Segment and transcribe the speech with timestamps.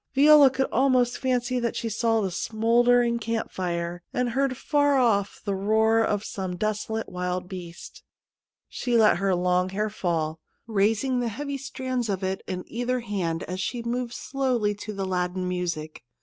[0.15, 5.39] Viola could fancy almost that she saw a smouldering camp fire and heard far off
[5.45, 8.01] the roar of some desolate wild beast.
[8.67, 13.43] She let her long hair fall, raising the heavy strands of it in either hand
[13.43, 16.01] as she moved slowly to the laden music.